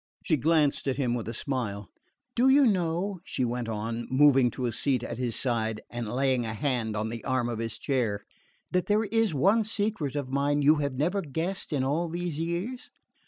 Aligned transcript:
She 0.23 0.35
glanced 0.35 0.87
at 0.87 0.97
him 0.97 1.13
with 1.13 1.29
a 1.29 1.33
smile. 1.35 1.87
"Do 2.35 2.49
you 2.49 2.65
know," 2.65 3.19
she 3.23 3.45
went 3.45 3.69
on, 3.69 4.07
moving 4.09 4.49
to 4.49 4.65
a 4.65 4.71
seat 4.71 5.03
at 5.03 5.19
his 5.19 5.35
side, 5.35 5.79
and 5.91 6.11
laying 6.11 6.43
a 6.43 6.55
hand 6.55 6.95
on 6.95 7.09
the 7.09 7.23
arm 7.23 7.47
of 7.47 7.59
his 7.59 7.77
chair, 7.77 8.25
"that 8.71 8.87
there 8.87 9.03
is 9.03 9.35
one 9.35 9.63
secret 9.63 10.15
of 10.15 10.27
mine 10.31 10.63
you 10.63 10.77
have 10.77 10.95
never 10.95 11.21
guessed 11.21 11.71
in 11.71 11.83
all 11.83 12.09
these 12.09 12.39
years?" 12.39 12.89